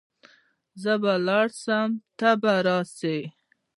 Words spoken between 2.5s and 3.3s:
راسي.